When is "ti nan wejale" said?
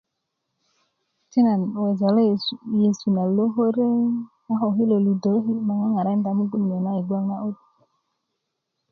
1.29-2.21